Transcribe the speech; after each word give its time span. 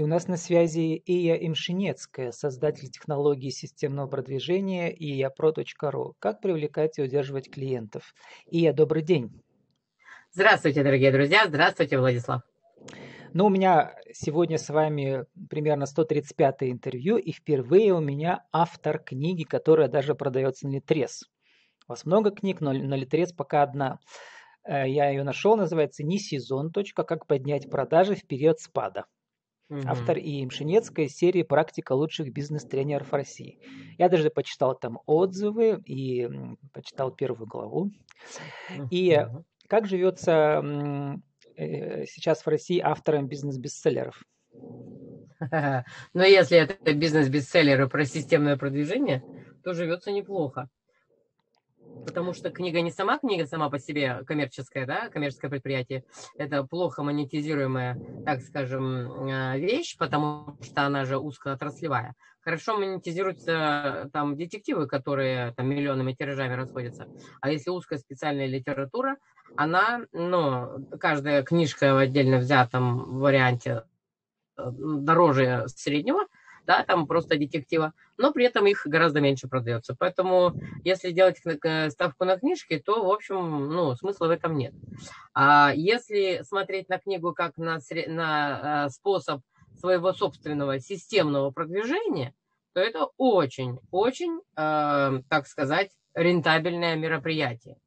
И 0.00 0.02
у 0.02 0.06
нас 0.06 0.28
на 0.28 0.38
связи 0.38 1.02
Ия 1.04 1.34
Имшинецкая, 1.34 2.32
создатель 2.32 2.88
технологии 2.88 3.50
системного 3.50 4.06
продвижения 4.06 4.90
iapro.ru. 4.90 6.14
Как 6.18 6.40
привлекать 6.40 6.98
и 6.98 7.02
удерживать 7.02 7.50
клиентов? 7.50 8.14
Ия, 8.46 8.72
добрый 8.72 9.02
день. 9.02 9.42
Здравствуйте, 10.32 10.82
дорогие 10.82 11.12
друзья. 11.12 11.46
Здравствуйте, 11.46 11.98
Владислав. 11.98 12.40
Ну, 13.34 13.44
у 13.44 13.48
меня 13.50 13.94
сегодня 14.14 14.56
с 14.56 14.70
вами 14.70 15.26
примерно 15.50 15.84
135 15.84 16.62
интервью, 16.62 17.18
и 17.18 17.30
впервые 17.30 17.92
у 17.92 18.00
меня 18.00 18.46
автор 18.52 19.00
книги, 19.00 19.42
которая 19.42 19.88
даже 19.88 20.14
продается 20.14 20.66
на 20.66 20.76
Литрес. 20.76 21.24
У 21.86 21.92
вас 21.92 22.06
много 22.06 22.30
книг, 22.30 22.62
но 22.62 22.72
на 22.72 22.94
Литрес 22.94 23.34
пока 23.34 23.62
одна. 23.62 23.98
Э, 24.64 24.88
я 24.88 25.10
ее 25.10 25.24
нашел, 25.24 25.58
называется 25.58 26.02
«Не 26.04 26.18
сезон. 26.18 26.72
Как 26.72 27.26
поднять 27.26 27.68
продажи 27.68 28.14
в 28.14 28.26
период 28.26 28.60
спада». 28.60 29.04
Угу. 29.70 29.82
Автор 29.86 30.18
и 30.18 30.44
Мшинецкая 30.44 31.06
из 31.06 31.14
серии 31.14 31.42
«Практика 31.42 31.92
лучших 31.92 32.32
бизнес-тренеров 32.32 33.12
России». 33.12 33.60
Я 33.98 34.08
даже 34.08 34.28
почитал 34.28 34.76
там 34.76 34.98
отзывы 35.06 35.80
и 35.86 36.28
почитал 36.72 37.12
первую 37.12 37.46
главу. 37.46 37.92
И 38.90 39.16
как 39.68 39.86
живется 39.86 40.60
э, 41.56 42.04
сейчас 42.06 42.42
в 42.42 42.48
России 42.48 42.80
автором 42.80 43.28
бизнес-бестселлеров? 43.28 44.20
Но 46.12 46.24
если 46.24 46.58
это 46.58 46.92
бизнес-бестселлеры 46.92 47.88
про 47.88 48.04
системное 48.04 48.56
продвижение, 48.56 49.22
то 49.62 49.72
живется 49.72 50.10
неплохо 50.10 50.68
потому 52.04 52.32
что 52.32 52.50
книга 52.50 52.80
не 52.80 52.90
сама 52.90 53.18
книга 53.18 53.46
сама 53.46 53.70
по 53.70 53.78
себе 53.78 54.22
коммерческая, 54.26 54.86
да, 54.86 55.08
коммерческое 55.08 55.50
предприятие, 55.50 56.04
это 56.36 56.64
плохо 56.64 57.02
монетизируемая, 57.02 57.98
так 58.24 58.40
скажем, 58.42 59.28
э, 59.28 59.58
вещь, 59.58 59.96
потому 59.96 60.56
что 60.62 60.82
она 60.82 61.04
же 61.04 61.18
узкоотраслевая. 61.18 62.14
Хорошо 62.40 62.78
монетизируются 62.78 64.08
там 64.12 64.36
детективы, 64.36 64.86
которые 64.86 65.52
там 65.52 65.68
миллионами 65.68 66.12
тиражами 66.12 66.54
расходятся. 66.54 67.06
А 67.40 67.50
если 67.50 67.70
узкая 67.70 67.98
специальная 67.98 68.46
литература, 68.46 69.16
она, 69.56 70.06
ну, 70.12 70.86
каждая 70.98 71.42
книжка 71.42 71.92
в 71.94 71.98
отдельно 71.98 72.38
взятом 72.38 73.18
варианте 73.18 73.84
э, 74.56 74.70
дороже 74.72 75.64
среднего– 75.68 76.20
да, 76.70 76.84
там 76.84 77.08
просто 77.08 77.36
детектива, 77.36 77.94
но 78.16 78.32
при 78.32 78.44
этом 78.44 78.64
их 78.64 78.82
гораздо 78.86 79.20
меньше 79.20 79.48
продается. 79.48 79.96
Поэтому, 79.98 80.54
если 80.84 81.10
делать 81.10 81.38
ставку 81.90 82.24
на 82.24 82.36
книжки, 82.36 82.78
то, 82.78 83.04
в 83.04 83.10
общем, 83.10 83.70
ну, 83.70 83.96
смысла 83.96 84.28
в 84.28 84.30
этом 84.30 84.56
нет. 84.56 84.72
А 85.34 85.72
если 85.74 86.42
смотреть 86.44 86.88
на 86.88 87.00
книгу 87.00 87.34
как 87.34 87.56
на, 87.56 87.80
на 88.06 88.86
э, 88.86 88.90
способ 88.90 89.40
своего 89.80 90.12
собственного 90.12 90.78
системного 90.78 91.50
продвижения, 91.50 92.34
то 92.72 92.78
это 92.78 93.08
очень-очень, 93.16 94.38
э, 94.56 95.22
так 95.28 95.48
сказать, 95.48 95.90
рентабельное 96.14 96.94
мероприятие. 96.94 97.78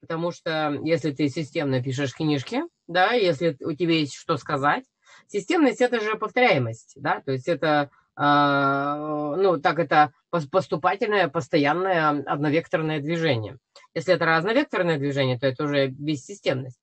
Потому 0.00 0.32
что 0.32 0.80
если 0.82 1.10
ты 1.10 1.28
системно 1.28 1.82
пишешь 1.82 2.14
книжки, 2.14 2.62
да, 2.86 3.12
если 3.12 3.58
у 3.60 3.74
тебя 3.74 3.92
есть 3.98 4.14
что 4.14 4.38
сказать, 4.38 4.84
системность 5.26 5.82
это 5.82 6.00
же 6.00 6.14
повторяемость, 6.14 6.94
да, 6.96 7.20
то 7.20 7.32
есть 7.32 7.46
это 7.46 7.90
ну, 8.16 9.58
так 9.62 9.78
это 9.78 10.12
поступательное, 10.30 11.28
постоянное 11.28 12.22
одновекторное 12.26 13.00
движение. 13.00 13.58
Если 13.94 14.14
это 14.14 14.26
разновекторное 14.26 14.98
движение, 14.98 15.38
то 15.38 15.46
это 15.46 15.64
уже 15.64 15.88
бессистемность. 15.88 16.78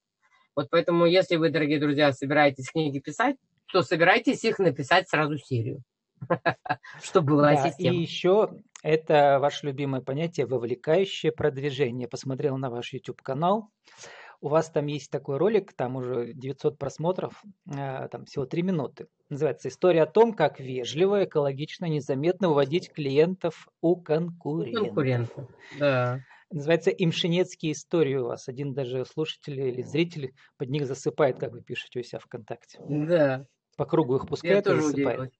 Вот 0.55 0.69
поэтому, 0.69 1.05
если 1.05 1.35
вы, 1.35 1.49
дорогие 1.49 1.79
друзья, 1.79 2.11
собираетесь 2.11 2.71
книги 2.71 2.99
писать, 2.99 3.37
то 3.71 3.81
собирайтесь 3.81 4.43
их 4.43 4.59
написать 4.59 5.07
сразу 5.07 5.37
серию, 5.37 5.81
чтобы 7.01 7.35
была 7.35 7.55
система. 7.55 7.95
И 7.95 8.01
еще 8.01 8.49
это 8.81 9.39
ваше 9.39 9.67
любимое 9.67 10.01
понятие 10.01 10.45
вовлекающее 10.45 11.31
продвижение. 11.31 12.07
Посмотрел 12.07 12.57
на 12.57 12.69
ваш 12.69 12.93
YouTube-канал. 12.93 13.69
У 14.41 14.47
вас 14.47 14.69
там 14.69 14.85
есть 14.85 15.11
такой 15.11 15.37
ролик, 15.37 15.73
там 15.73 15.97
уже 15.97 16.33
900 16.33 16.77
просмотров, 16.77 17.43
э, 17.69 18.07
там 18.09 18.25
всего 18.25 18.45
3 18.45 18.61
минуты. 18.61 19.07
Называется 19.29 19.67
«История 19.67 20.03
о 20.03 20.05
том, 20.05 20.33
как 20.33 20.59
вежливо, 20.61 21.25
экологично, 21.25 21.85
незаметно 21.85 22.47
выводить 22.47 22.91
клиентов 22.91 23.67
у 23.81 23.97
конкурентов». 23.97 24.85
Конкурентов, 24.85 25.49
да. 25.77 26.21
Называется 26.51 26.89
«Имшинецкие 26.89 27.73
истории» 27.73 28.15
у 28.15 28.27
вас. 28.27 28.47
Один 28.47 28.73
даже 28.73 29.05
слушатель 29.05 29.59
или 29.59 29.81
зритель 29.83 30.33
под 30.57 30.69
них 30.69 30.87
засыпает, 30.87 31.37
как 31.37 31.51
вы 31.51 31.61
пишете 31.61 31.99
у 31.99 32.03
себя 32.03 32.19
ВКонтакте. 32.19 32.79
Да. 32.87 33.45
По 33.75 33.85
кругу 33.85 34.15
их 34.15 34.27
пускает 34.27 34.65
Я 34.65 34.73
и 34.73 34.79
засыпает. 34.79 35.33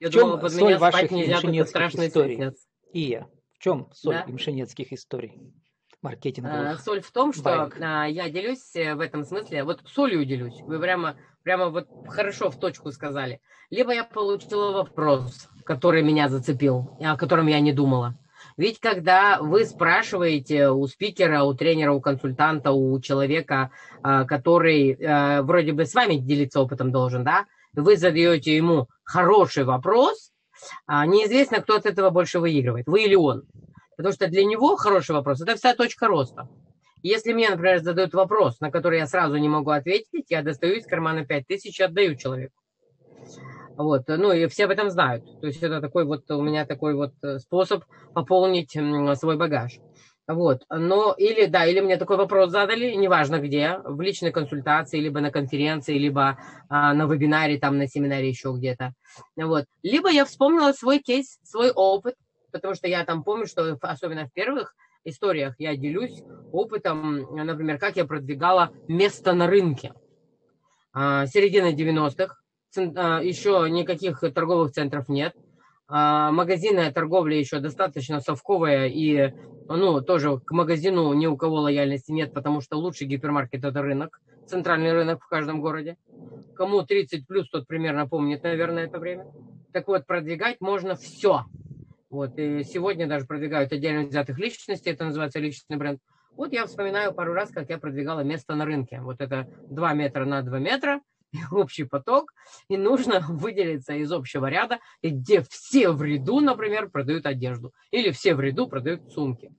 Я 0.00 0.08
в 0.08 0.12
чем 0.12 0.30
думала, 0.30 0.48
соль 0.48 0.76
ваших 0.76 1.12
имшинецких 1.12 1.94
историй? 1.94 2.52
Ия, 2.92 3.28
в 3.54 3.58
чем 3.58 3.88
соль 3.92 4.14
да? 4.14 4.24
имшинецких 4.26 4.92
историй? 4.92 5.40
Маркетинговых? 6.02 6.78
А, 6.78 6.82
соль 6.82 7.00
в 7.00 7.10
том, 7.10 7.32
что. 7.32 7.70
А, 7.80 8.06
я 8.06 8.30
делюсь 8.30 8.74
э, 8.74 8.94
в 8.94 9.00
этом 9.00 9.24
смысле, 9.24 9.64
вот 9.64 9.80
солью 9.86 10.24
делюсь. 10.24 10.60
Вы 10.62 10.78
прямо, 10.78 11.16
прямо 11.42 11.68
вот 11.68 11.88
хорошо 12.08 12.50
в 12.50 12.58
точку 12.58 12.90
сказали. 12.90 13.40
Либо 13.70 13.92
я 13.92 14.04
получила 14.04 14.72
вопрос, 14.72 15.48
который 15.64 16.02
меня 16.02 16.28
зацепил, 16.28 16.96
о 17.00 17.16
котором 17.16 17.46
я 17.46 17.60
не 17.60 17.72
думала. 17.72 18.16
Ведь 18.56 18.80
когда 18.80 19.38
вы 19.40 19.64
спрашиваете 19.64 20.70
у 20.70 20.86
спикера, 20.86 21.44
у 21.44 21.54
тренера, 21.54 21.92
у 21.92 22.00
консультанта, 22.00 22.72
у 22.72 22.98
человека, 23.00 23.70
а, 24.02 24.24
который 24.24 24.92
э, 24.92 25.42
вроде 25.42 25.72
бы 25.72 25.84
с 25.84 25.94
вами 25.94 26.16
делиться 26.16 26.60
опытом 26.60 26.90
должен, 26.90 27.24
да, 27.24 27.46
вы 27.72 27.96
задаете 27.96 28.56
ему 28.56 28.88
хороший 29.04 29.64
вопрос, 29.64 30.32
неизвестно, 30.88 31.62
кто 31.62 31.76
от 31.76 31.86
этого 31.86 32.10
больше 32.10 32.38
выигрывает, 32.38 32.86
вы 32.86 33.04
или 33.04 33.14
он. 33.14 33.44
Потому 34.00 34.14
что 34.14 34.28
для 34.28 34.46
него 34.46 34.76
хороший 34.76 35.14
вопрос– 35.14 35.40
это 35.42 35.56
вся 35.56 35.74
точка 35.74 36.06
роста. 36.06 36.48
Если 37.02 37.34
мне, 37.34 37.50
например, 37.50 37.80
задают 37.82 38.14
вопрос, 38.14 38.58
на 38.58 38.70
который 38.70 38.98
я 38.98 39.06
сразу 39.06 39.36
не 39.36 39.46
могу 39.46 39.72
ответить, 39.72 40.24
я 40.30 40.42
достаю 40.42 40.76
из 40.76 40.86
кармана 40.86 41.26
5000 41.26 41.78
и 41.78 41.82
отдаю 41.82 42.14
человеку. 42.14 42.54
Вот, 43.76 44.04
ну 44.08 44.32
и 44.32 44.46
все 44.46 44.64
об 44.64 44.70
этом 44.70 44.88
знают. 44.88 45.22
То 45.42 45.48
есть 45.48 45.62
это 45.62 45.82
такой 45.82 46.06
вот 46.06 46.30
у 46.30 46.40
меня 46.40 46.64
такой 46.64 46.94
вот 46.94 47.12
э, 47.22 47.40
способ 47.40 47.84
пополнить 48.14 48.70
свой 48.70 49.36
багаж. 49.36 49.78
Вот, 50.26 50.62
но 50.70 51.14
или 51.18 51.44
да, 51.44 51.66
или 51.66 51.80
мне 51.80 51.98
такой 51.98 52.16
вопрос 52.16 52.52
задали, 52.52 52.94
неважно 52.94 53.38
где, 53.38 53.80
в 53.84 54.00
личной 54.00 54.32
консультации, 54.32 54.98
либо 54.98 55.20
на 55.20 55.30
конференции, 55.30 55.98
либо 55.98 56.38
а, 56.70 56.94
на 56.94 57.04
вебинаре, 57.04 57.58
там 57.58 57.76
на 57.76 57.86
семинаре 57.86 58.30
еще 58.30 58.54
где-то. 58.56 58.94
Вот, 59.36 59.66
либо 59.82 60.08
я 60.08 60.24
вспомнила 60.24 60.72
свой 60.72 61.00
кейс, 61.00 61.38
свой 61.42 61.70
опыт, 61.70 62.14
потому 62.50 62.74
что 62.74 62.88
я 62.88 63.04
там 63.04 63.24
помню, 63.24 63.46
что 63.46 63.78
особенно 63.80 64.26
в 64.26 64.32
первых 64.32 64.74
историях 65.04 65.54
я 65.58 65.76
делюсь 65.76 66.22
опытом, 66.52 67.22
например, 67.34 67.78
как 67.78 67.96
я 67.96 68.04
продвигала 68.04 68.70
место 68.88 69.32
на 69.32 69.46
рынке. 69.46 69.92
А, 70.92 71.26
середина 71.26 71.72
90-х, 71.72 72.36
а, 72.76 73.22
еще 73.22 73.66
никаких 73.70 74.20
торговых 74.20 74.72
центров 74.72 75.08
нет, 75.08 75.34
а, 75.88 76.30
магазинная 76.32 76.92
торговля 76.92 77.38
еще 77.38 77.60
достаточно 77.60 78.20
совковая, 78.20 78.88
и 78.88 79.32
ну, 79.68 80.00
тоже 80.00 80.38
к 80.38 80.50
магазину 80.52 81.12
ни 81.12 81.26
у 81.26 81.36
кого 81.36 81.60
лояльности 81.60 82.12
нет, 82.12 82.32
потому 82.32 82.60
что 82.60 82.76
лучший 82.76 83.06
гипермаркет– 83.06 83.64
это 83.64 83.82
рынок, 83.82 84.20
центральный 84.46 84.92
рынок 84.92 85.22
в 85.22 85.28
каждом 85.28 85.60
городе. 85.60 85.96
Кому 86.56 86.82
30 86.82 87.26
плюс, 87.26 87.48
тот 87.48 87.66
примерно 87.66 88.08
помнит, 88.08 88.42
наверное, 88.42 88.86
это 88.86 88.98
время. 88.98 89.26
Так 89.72 89.86
вот, 89.86 90.06
продвигать 90.06 90.60
можно 90.60 90.96
все– 90.96 91.44
вот, 92.10 92.36
и 92.36 92.64
сегодня 92.64 93.06
даже 93.06 93.24
продвигают 93.24 93.72
отдельно 93.72 94.06
взятых 94.06 94.38
личностей, 94.38 94.90
это 94.90 95.04
называется 95.04 95.38
личностный 95.38 95.76
бренд. 95.76 96.00
Вот 96.36 96.52
я 96.52 96.66
вспоминаю 96.66 97.12
пару 97.14 97.32
раз, 97.32 97.50
как 97.50 97.70
я 97.70 97.78
продвигала 97.78 98.20
место 98.20 98.54
на 98.54 98.64
рынке. 98.64 99.00
Вот 99.00 99.20
это 99.20 99.46
2 99.70 99.94
метра 99.94 100.24
на 100.24 100.42
2 100.42 100.58
метра, 100.58 101.00
общий 101.52 101.84
поток, 101.84 102.34
и 102.68 102.76
нужно 102.76 103.20
выделиться 103.28 103.94
из 103.94 104.10
общего 104.12 104.46
ряда, 104.46 104.78
где 105.02 105.42
все 105.48 105.90
в 105.90 106.02
ряду, 106.02 106.40
например, 106.40 106.90
продают 106.90 107.26
одежду, 107.26 107.72
или 107.90 108.10
все 108.10 108.34
в 108.34 108.40
ряду 108.40 108.66
продают 108.66 109.10
сумки. 109.12 109.52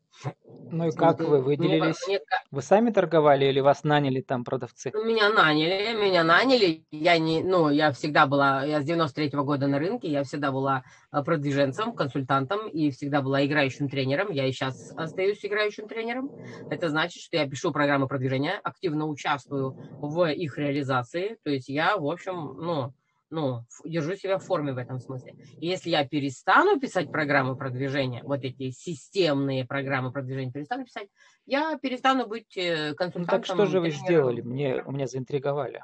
Ну 0.72 0.88
и 0.88 0.92
как 0.92 1.20
вы 1.20 1.42
выделились? 1.42 1.98
Мне, 2.08 2.20
Вы 2.50 2.62
сами 2.62 2.92
торговали 2.92 3.46
или 3.46 3.60
вас 3.60 3.84
наняли 3.84 4.22
там 4.22 4.44
продавцы? 4.44 4.92
Меня 4.94 5.30
наняли, 5.30 5.94
меня 5.94 6.24
наняли. 6.24 6.86
Я 6.92 7.18
не, 7.18 7.44
ну, 7.44 7.70
я 7.70 7.92
всегда 7.92 8.26
была, 8.26 8.64
я 8.64 8.82
с 8.82 8.86
93 8.86 9.30
-го 9.30 9.44
года 9.44 9.68
на 9.68 9.80
рынке, 9.80 10.10
я 10.10 10.24
всегда 10.24 10.52
была 10.52 10.84
а, 11.12 11.24
продвиженцем, 11.24 11.94
консультантом 11.94 12.70
и 12.70 12.90
всегда 12.92 13.22
была 13.22 13.46
играющим 13.46 13.90
тренером. 13.90 14.32
Я 14.32 14.48
и 14.48 14.52
сейчас 14.52 14.92
остаюсь 14.96 15.44
играющим 15.44 15.88
тренером. 15.88 16.30
Это 16.70 16.90
значит, 16.90 17.22
что 17.22 17.38
я 17.38 17.48
пишу 17.50 17.72
программы 17.72 18.08
продвижения, 18.08 18.60
активно 18.64 19.08
участвую 19.08 19.76
в 20.02 20.26
их 20.32 20.58
реализации. 20.58 21.38
То 21.44 21.50
есть 21.50 21.68
я, 21.68 21.98
в 21.98 22.06
общем, 22.06 22.56
ну, 22.58 22.94
ну, 23.32 23.66
держу 23.86 24.16
себя 24.16 24.38
в 24.38 24.44
форме 24.44 24.74
в 24.74 24.78
этом 24.78 25.00
смысле. 25.00 25.34
И 25.60 25.68
если 25.68 25.90
я 25.90 26.06
перестану 26.06 26.80
писать 26.80 27.12
программы 27.12 27.56
продвижения, 27.56 28.22
вот 28.24 28.44
эти 28.44 28.70
системные 28.72 29.66
программы 29.66 30.12
продвижения 30.12 30.52
перестану 30.52 30.86
писать, 30.86 31.08
я 31.46 31.78
перестану 31.82 32.28
быть 32.28 32.54
консультантом. 32.54 33.16
Э, 33.16 33.20
ну, 33.20 33.26
так 33.26 33.46
что 33.46 33.66
же 33.66 33.80
вы 33.80 33.90
сделали? 33.90 34.42
Мне, 34.42 34.84
меня 34.86 35.08
заинтриговали. 35.08 35.84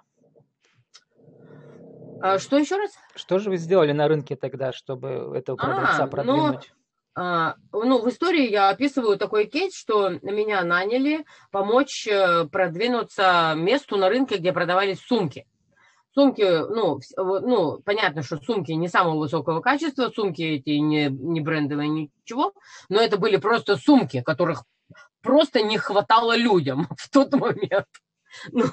А, 2.21 2.39
что 2.39 2.57
еще 2.57 2.77
раз? 2.77 2.91
Что 3.15 3.39
же 3.39 3.49
вы 3.49 3.57
сделали 3.57 3.91
на 3.91 4.07
рынке 4.07 4.35
тогда, 4.35 4.73
чтобы 4.73 5.33
этого 5.35 5.55
продавца 5.55 6.03
а, 6.03 6.07
продвинуть? 6.07 6.71
Ну, 7.15 7.21
а, 7.23 7.55
ну, 7.71 8.01
в 8.01 8.09
истории 8.09 8.49
я 8.49 8.69
описываю 8.69 9.17
такой 9.17 9.45
кейс, 9.45 9.75
что 9.75 10.09
меня 10.21 10.63
наняли 10.63 11.25
помочь 11.51 12.07
э, 12.07 12.45
продвинуться 12.45 13.53
месту 13.55 13.97
на 13.97 14.09
рынке, 14.09 14.37
где 14.37 14.53
продавались 14.53 14.99
сумки. 14.99 15.47
Сумки, 16.17 16.41
ну, 16.41 16.99
ну, 17.15 17.79
понятно, 17.85 18.23
что 18.23 18.37
сумки 18.37 18.71
не 18.71 18.87
самого 18.87 19.19
высокого 19.19 19.61
качества, 19.61 20.09
сумки 20.09 20.41
эти 20.41 20.71
не, 20.79 21.09
не 21.09 21.41
брендовые, 21.41 21.89
ничего, 21.89 22.53
но 22.89 22.99
это 22.99 23.17
были 23.17 23.37
просто 23.37 23.77
сумки, 23.77 24.23
которых 24.23 24.63
просто 25.21 25.61
не 25.61 25.77
хватало 25.77 26.35
людям 26.35 26.87
в 26.97 27.11
тот 27.11 27.33
момент. 27.33 27.85
Ну, 28.51 28.65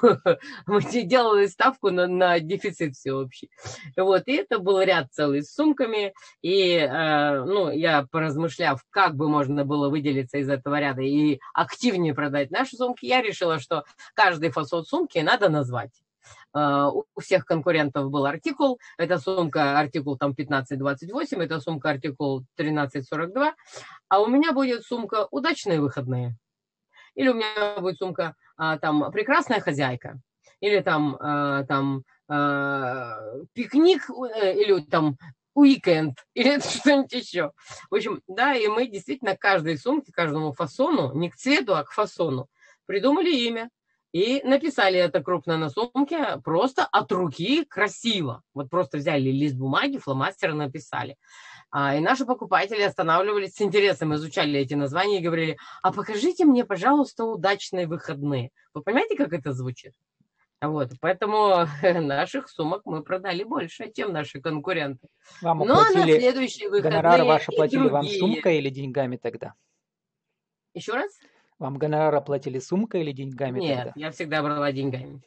мы 0.65 0.81
делали 0.81 1.45
ставку 1.45 1.89
на, 1.89 2.07
на 2.07 2.39
дефицит 2.39 2.95
всеобщий. 2.95 3.49
Вот, 3.95 4.23
и 4.25 4.33
это 4.33 4.59
был 4.59 4.81
ряд 4.81 5.07
целый 5.11 5.43
с 5.43 5.53
сумками. 5.53 6.13
И, 6.41 6.73
э, 6.73 7.43
ну, 7.45 7.71
я 7.71 8.05
поразмышляв, 8.11 8.83
как 8.89 9.15
бы 9.15 9.29
можно 9.29 9.65
было 9.65 9.89
выделиться 9.89 10.39
из 10.39 10.49
этого 10.49 10.79
ряда 10.79 11.01
и 11.01 11.39
активнее 11.53 12.13
продать 12.13 12.51
наши 12.51 12.75
сумки, 12.75 13.05
я 13.05 13.21
решила, 13.21 13.59
что 13.59 13.85
каждый 14.13 14.49
фасон 14.49 14.83
сумки 14.83 15.19
надо 15.19 15.47
назвать. 15.49 15.91
Uh, 16.55 17.03
у 17.15 17.19
всех 17.19 17.45
конкурентов 17.45 18.09
был 18.09 18.25
артикул. 18.25 18.79
Эта 18.97 19.17
сумка 19.17 19.77
артикул 19.77 20.17
там 20.17 20.31
1528, 20.31 21.43
эта 21.43 21.59
сумка 21.59 21.89
артикул 21.89 22.45
1342. 22.55 23.53
А 24.07 24.21
у 24.21 24.27
меня 24.27 24.53
будет 24.53 24.83
сумка 24.83 25.27
удачные 25.31 25.81
выходные. 25.81 26.37
Или 27.15 27.29
у 27.29 27.33
меня 27.33 27.79
будет 27.79 27.97
сумка 27.97 28.35
а, 28.57 28.77
там 28.77 29.11
прекрасная 29.11 29.59
хозяйка, 29.59 30.19
или 30.59 30.81
там, 30.81 31.17
а, 31.19 31.63
там 31.63 32.03
а, 32.27 33.17
пикник, 33.53 34.09
э, 34.09 34.53
или 34.53 34.79
там 34.81 35.17
уикенд, 35.53 36.17
или 36.33 36.59
что-нибудь 36.59 37.13
еще. 37.13 37.51
В 37.89 37.95
общем, 37.95 38.21
да, 38.27 38.53
и 38.53 38.67
мы 38.67 38.87
действительно 38.87 39.35
каждой 39.35 39.77
сумке, 39.77 40.11
каждому 40.11 40.53
фасону, 40.53 41.13
не 41.13 41.29
к 41.29 41.35
цвету, 41.35 41.75
а 41.75 41.83
к 41.83 41.91
фасону, 41.91 42.47
придумали 42.85 43.31
имя. 43.31 43.69
И 44.15 44.41
написали 44.45 44.97
это 44.97 45.21
крупно 45.21 45.57
на 45.57 45.69
сумке, 45.69 46.37
просто 46.41 46.85
от 46.85 47.11
руки 47.11 47.65
красиво. 47.65 48.43
Вот 48.53 48.69
просто 48.69 48.97
взяли 48.97 49.29
лист 49.29 49.57
бумаги, 49.57 49.97
фломастер 49.97 50.53
написали. 50.53 51.17
А, 51.69 51.97
и 51.97 51.99
наши 51.99 52.25
покупатели 52.25 52.81
останавливались 52.81 53.55
с 53.55 53.61
интересом, 53.61 54.15
изучали 54.15 54.57
эти 54.57 54.73
названия 54.73 55.19
и 55.19 55.21
говорили, 55.21 55.57
а 55.83 55.91
покажите 55.91 56.45
мне, 56.45 56.63
пожалуйста, 56.63 57.25
удачные 57.25 57.87
выходные. 57.87 58.51
Вы 58.73 58.83
понимаете, 58.83 59.17
как 59.17 59.33
это 59.33 59.51
звучит? 59.51 59.91
Вот, 60.61 60.91
поэтому 61.01 61.67
наших 61.83 62.47
сумок 62.47 62.83
мы 62.85 63.03
продали 63.03 63.43
больше, 63.43 63.91
чем 63.93 64.13
наши 64.13 64.39
конкуренты. 64.39 65.09
Вам 65.41 65.57
Но 65.57 65.83
на 65.93 66.03
следующие 66.03 66.69
выходные 66.69 67.01
гонорар 67.01 67.25
ваши 67.25 67.51
платили 67.51 67.89
вам 67.89 68.05
сумкой 68.07 68.59
или 68.59 68.69
деньгами 68.69 69.17
тогда? 69.17 69.55
Еще 70.73 70.93
раз? 70.93 71.11
Вам 71.59 71.77
гонорар 71.77 72.13
оплатили 72.15 72.59
сумкой 72.59 73.01
или 73.01 73.11
деньгами 73.11 73.59
Нет, 73.59 73.77
тогда? 73.77 73.93
я 73.95 74.11
всегда 74.11 74.43
брала 74.43 74.71
деньгами. 74.71 75.21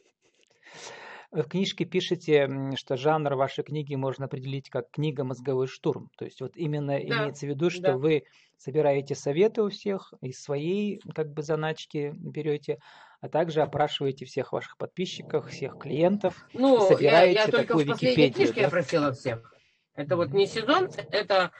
Вы 1.31 1.43
в 1.43 1.47
книжке 1.47 1.85
пишете, 1.85 2.49
что 2.75 2.97
жанр 2.97 3.35
вашей 3.35 3.63
книги 3.63 3.93
можно 3.93 4.25
определить 4.25 4.69
как 4.69 4.89
книга 4.89 5.23
«Мозговой 5.23 5.67
штурм». 5.67 6.09
То 6.17 6.25
есть 6.25 6.41
вот 6.41 6.57
именно 6.57 6.93
да, 6.93 7.01
имеется 7.01 7.45
в 7.45 7.49
виду, 7.49 7.69
что 7.69 7.81
да. 7.83 7.97
вы 7.97 8.23
собираете 8.57 9.13
советы 9.13 9.61
у 9.61 9.69
всех, 9.69 10.11
из 10.21 10.41
своей 10.41 10.99
как 11.13 11.31
бы 11.31 11.43
заначки 11.43 12.13
берете, 12.17 12.79
а 13.21 13.29
также 13.29 13.61
опрашиваете 13.61 14.25
всех 14.25 14.53
ваших 14.53 14.77
подписчиков, 14.77 15.49
всех 15.49 15.77
клиентов, 15.77 16.47
ну, 16.53 16.81
собираете 16.81 17.35
я, 17.35 17.45
я 17.45 17.51
только 17.51 17.77
в 17.77 17.85
последней 17.85 18.31
книжке 18.31 18.55
да? 18.55 18.61
я 18.61 18.69
просила 18.69 19.11
всех. 19.11 19.53
Это 19.93 20.15
вот 20.15 20.31
не 20.31 20.47
сезон, 20.47 20.89
это 21.11 21.51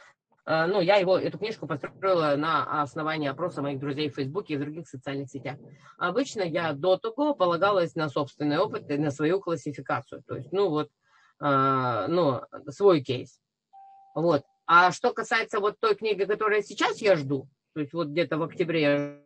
ну, 0.50 0.82
я 0.82 0.96
его, 0.96 1.16
эту 1.18 1.38
книжку 1.38 1.68
построила 1.68 2.36
на 2.36 2.82
основании 2.82 3.30
опроса 3.30 3.62
моих 3.62 3.80
друзей 3.80 4.10
в 4.10 4.16
Фейсбуке 4.16 4.56
и 4.56 4.58
в 4.58 4.62
других 4.62 4.88
социальных 4.88 5.30
сетях. 5.30 5.58
Обычно 6.00 6.42
я 6.42 6.74
до 6.74 6.98
того 6.98 7.36
полагалась 7.36 7.94
на 7.94 8.10
собственный 8.10 8.58
опыт 8.58 8.90
и 8.90 8.98
на 8.98 9.12
свою 9.12 9.40
классификацию. 9.40 10.24
То 10.28 10.38
есть, 10.38 10.52
ну, 10.52 10.70
вот, 10.70 10.90
а, 11.40 12.08
ну, 12.08 12.42
свой 12.70 13.02
кейс. 13.02 13.40
Вот. 14.16 14.44
А 14.66 14.92
что 14.92 15.14
касается 15.14 15.60
вот 15.60 15.80
той 15.80 15.94
книги, 15.94 16.24
которую 16.24 16.64
сейчас 16.64 17.00
я 17.00 17.16
жду, 17.16 17.48
то 17.74 17.82
есть 17.82 17.94
вот 17.94 18.08
где-то 18.08 18.38
в 18.38 18.44
октябре 18.44 18.82
я 18.82 19.20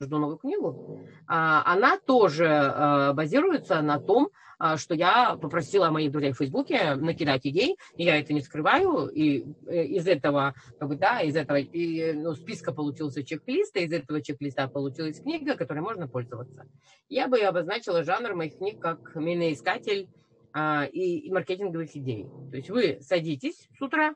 новую 0.00 0.36
книгу, 0.36 1.00
а, 1.26 1.62
она 1.64 1.98
тоже 1.98 3.12
базируется 3.14 3.80
на 3.80 3.98
том, 3.98 4.30
а, 4.58 4.78
что 4.78 4.94
я 4.94 5.36
попросила 5.36 5.90
моих 5.90 6.10
друзей 6.10 6.32
в 6.32 6.38
Фейсбуке 6.38 6.94
накидать 6.94 7.46
идей, 7.46 7.76
и 7.96 8.04
я 8.04 8.18
это 8.18 8.32
не 8.32 8.40
скрываю, 8.40 9.06
и 9.08 9.44
э, 9.66 9.84
из 9.84 10.06
этого, 10.06 10.54
как 10.78 10.88
бы, 10.88 10.96
да, 10.96 11.20
из 11.20 11.36
этого 11.36 11.58
и, 11.58 12.12
ну, 12.14 12.34
списка 12.34 12.72
получился 12.72 13.22
чек-лист, 13.22 13.76
и 13.76 13.84
из 13.84 13.92
этого 13.92 14.22
чек-листа 14.22 14.66
получилась 14.68 15.20
книга, 15.20 15.56
которой 15.56 15.80
можно 15.80 16.08
пользоваться. 16.08 16.66
Я 17.08 17.28
бы 17.28 17.38
обозначила 17.40 18.02
жанр 18.02 18.34
моих 18.34 18.56
книг 18.56 18.80
как 18.80 19.14
миноискатель 19.14 20.08
а, 20.54 20.86
и, 20.90 21.18
и 21.18 21.30
маркетинговых 21.30 21.94
идей. 21.94 22.26
То 22.50 22.56
есть 22.56 22.70
вы 22.70 22.98
садитесь 23.02 23.68
с 23.76 23.82
утра, 23.82 24.14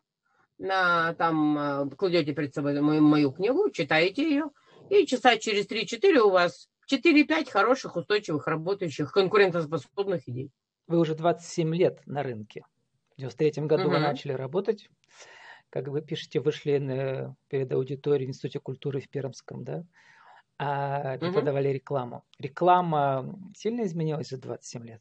на, 0.57 1.15
там 1.15 1.59
а, 1.59 1.91
кладете 1.97 2.33
перед 2.33 2.55
собой 2.55 2.81
мою, 2.81 3.03
мою 3.03 3.33
книгу, 3.33 3.69
читаете 3.71 4.23
ее, 4.23 4.45
и 4.91 5.07
часа 5.07 5.39
через 5.39 5.67
3-4 5.67 6.19
у 6.19 6.31
вас 6.31 6.69
4-5 6.93 7.51
хороших, 7.51 7.97
устойчивых, 7.97 8.47
работающих, 8.47 9.13
конкурентоспособных 9.13 10.29
идей. 10.29 10.51
Вы 10.87 10.99
уже 10.99 11.15
27 11.15 11.75
лет 11.75 12.03
на 12.07 12.23
рынке. 12.23 12.65
В 13.17 13.21
93 13.21 13.67
году 13.67 13.85
угу. 13.85 13.93
вы 13.93 13.99
начали 14.01 14.33
работать. 14.33 14.89
Как 15.71 15.87
вы 15.87 16.03
пишете, 16.03 16.41
вышли 16.41 16.79
на, 16.79 17.37
перед 17.49 17.73
аудиторией 17.73 18.27
в 18.27 18.31
Институте 18.31 18.59
культуры 18.59 19.01
в 19.01 19.09
Пермском, 19.09 19.63
да? 19.63 19.85
А 20.59 21.17
преподавали 21.19 21.69
угу. 21.69 21.75
рекламу. 21.75 22.25
Реклама 22.39 23.39
сильно 23.57 23.85
изменилась 23.85 24.29
за 24.29 24.39
27 24.39 24.87
лет? 24.87 25.01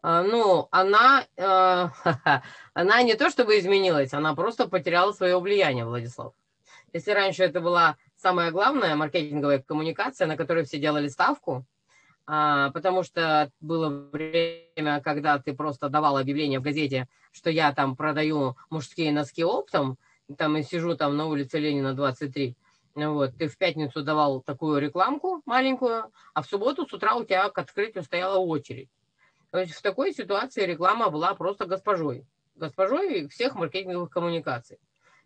А, 0.00 0.22
ну, 0.22 0.68
она, 0.70 1.26
э, 1.36 1.88
она 2.72 3.02
не 3.02 3.14
то 3.14 3.30
чтобы 3.30 3.58
изменилась, 3.58 4.14
она 4.14 4.34
просто 4.34 4.68
потеряла 4.68 5.12
свое 5.12 5.38
влияние, 5.38 5.84
Владислав. 5.84 6.32
Если 6.92 7.10
раньше 7.10 7.44
это 7.44 7.60
была 7.60 7.96
самая 8.16 8.50
главная 8.50 8.96
маркетинговая 8.96 9.60
коммуникация, 9.60 10.26
на 10.26 10.36
которой 10.36 10.64
все 10.64 10.78
делали 10.78 11.08
ставку, 11.08 11.64
а, 12.26 12.70
потому 12.72 13.02
что 13.02 13.50
было 13.60 13.88
время, 13.88 15.00
когда 15.02 15.38
ты 15.38 15.54
просто 15.54 15.88
давал 15.88 16.16
объявление 16.16 16.60
в 16.60 16.62
газете, 16.62 17.08
что 17.32 17.50
я 17.50 17.72
там 17.72 17.96
продаю 17.96 18.56
мужские 18.70 19.12
носки 19.12 19.44
оптом, 19.44 19.98
там 20.36 20.56
и 20.56 20.62
сижу 20.62 20.96
там 20.96 21.16
на 21.16 21.26
улице 21.26 21.58
Ленина 21.58 21.94
23, 21.94 22.54
вот, 22.94 23.36
ты 23.38 23.48
в 23.48 23.56
пятницу 23.56 24.02
давал 24.02 24.40
такую 24.42 24.80
рекламку 24.80 25.42
маленькую, 25.46 26.10
а 26.34 26.42
в 26.42 26.46
субботу 26.46 26.86
с 26.86 26.92
утра 26.92 27.14
у 27.14 27.24
тебя 27.24 27.48
к 27.48 27.58
открытию 27.58 28.02
стояла 28.02 28.38
очередь. 28.38 28.90
То 29.50 29.60
есть 29.60 29.72
в 29.72 29.82
такой 29.82 30.12
ситуации 30.12 30.66
реклама 30.66 31.08
была 31.10 31.34
просто 31.34 31.64
госпожой. 31.66 32.26
Госпожой 32.56 33.28
всех 33.28 33.54
маркетинговых 33.54 34.10
коммуникаций. 34.10 34.78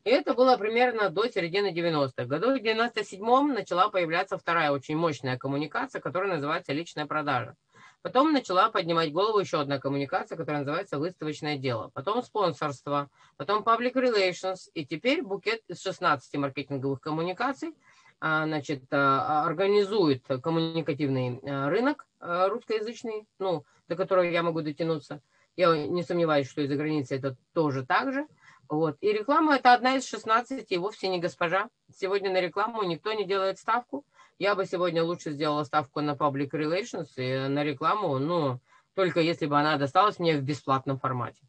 И 0.05 0.11
это 0.11 0.35
было 0.35 0.57
примерно 0.57 1.11
до 1.11 1.29
середины 1.29 1.73
90-х. 1.73 2.25
Году 2.25 2.59
в 2.59 2.63
97-м 2.63 3.55
начала 3.55 3.89
появляться 3.89 4.37
вторая 4.37 4.73
очень 4.73 4.97
мощная 4.97 5.39
коммуникация, 5.39 6.01
которая 6.01 6.35
называется 6.35 6.73
личная 6.73 7.07
продажа. 7.07 7.57
Потом 8.03 8.33
начала 8.33 8.69
поднимать 8.69 9.13
голову 9.13 9.39
еще 9.39 9.61
одна 9.61 9.79
коммуникация, 9.79 10.37
которая 10.37 10.63
называется 10.63 10.99
выставочное 10.99 11.57
дело. 11.57 11.93
Потом 11.95 12.25
спонсорство, 12.25 13.11
потом 13.37 13.63
public 13.63 13.95
relations. 13.95 14.69
И 14.75 14.85
теперь 14.85 15.23
букет 15.23 15.63
из 15.69 15.81
16 15.81 16.35
маркетинговых 16.35 17.01
коммуникаций 17.01 17.77
а, 18.21 18.45
значит, 18.47 18.83
а, 18.91 19.45
организует 19.47 20.25
коммуникативный 20.27 21.39
а, 21.45 21.69
рынок 21.71 22.07
русскоязычный, 22.19 23.27
ну, 23.39 23.65
до 23.89 23.95
которого 23.95 24.25
я 24.25 24.43
могу 24.43 24.63
дотянуться. 24.63 25.21
Я 25.55 25.77
не 25.77 26.03
сомневаюсь, 26.03 26.49
что 26.49 26.63
из-за 26.63 26.77
границы 26.77 27.17
это 27.17 27.37
тоже 27.53 27.85
так 27.87 28.13
же. 28.13 28.27
Вот. 28.73 28.97
И 29.03 29.13
реклама 29.13 29.57
это 29.57 29.75
одна 29.75 29.97
из 29.97 30.07
16, 30.07 30.73
и 30.73 30.79
вовсе 30.79 31.09
не 31.09 31.21
госпожа. 31.21 31.69
Сегодня 31.95 32.33
на 32.33 32.41
рекламу 32.41 32.83
никто 32.85 33.13
не 33.13 33.27
делает 33.27 33.59
ставку. 33.59 34.07
Я 34.39 34.55
бы 34.55 34.65
сегодня 34.65 35.05
лучше 35.05 35.33
сделала 35.33 35.65
ставку 35.65 36.01
на 36.01 36.13
public 36.13 36.53
relations 36.53 37.09
и 37.17 37.49
на 37.49 37.65
рекламу, 37.65 38.19
ну, 38.19 38.61
только 38.95 39.21
если 39.21 39.45
бы 39.45 39.61
она 39.61 39.77
досталась 39.77 40.19
мне 40.19 40.39
в 40.39 40.43
бесплатном 40.43 40.99
формате. 40.99 41.43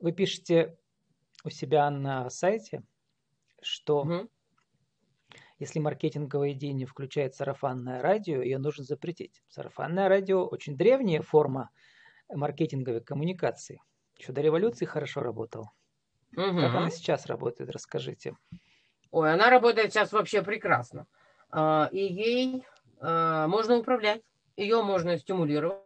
Вы 0.00 0.12
пишете 0.12 0.76
у 1.44 1.48
себя 1.48 1.88
на 1.88 2.28
сайте, 2.28 2.82
что 3.62 4.02
угу. 4.02 4.28
если 5.58 5.78
маркетинговая 5.78 6.52
идея 6.52 6.74
не 6.74 6.84
включает 6.84 7.34
сарафанное 7.34 8.02
радио, 8.02 8.42
ее 8.42 8.58
нужно 8.58 8.84
запретить. 8.84 9.42
Сарафанное 9.48 10.10
радио 10.10 10.44
очень 10.44 10.76
древняя 10.76 11.22
форма 11.22 11.70
маркетинговой 12.28 13.00
коммуникации. 13.00 13.80
Еще 14.18 14.32
до 14.32 14.40
революции 14.40 14.84
хорошо 14.84 15.20
работал. 15.20 15.70
Угу. 16.32 16.60
Как 16.60 16.74
она 16.74 16.90
сейчас 16.90 17.26
работает, 17.26 17.70
расскажите. 17.70 18.36
Ой, 19.10 19.32
она 19.32 19.48
работает 19.48 19.92
сейчас 19.92 20.12
вообще 20.12 20.42
прекрасно. 20.42 21.06
А, 21.50 21.88
и 21.92 22.00
ей 22.00 22.66
а, 23.00 23.46
можно 23.46 23.76
управлять. 23.76 24.22
ее 24.56 24.82
можно 24.82 25.16
стимулировать. 25.18 25.82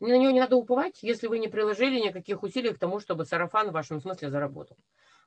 На 0.00 0.16
нее 0.16 0.32
не 0.32 0.38
надо 0.38 0.54
уповать, 0.54 1.02
если 1.02 1.26
вы 1.26 1.40
не 1.40 1.48
приложили 1.48 1.98
никаких 1.98 2.44
усилий 2.44 2.72
к 2.72 2.78
тому, 2.78 3.00
чтобы 3.00 3.24
сарафан 3.24 3.70
в 3.70 3.72
вашем 3.72 4.00
смысле 4.00 4.30
заработал. 4.30 4.76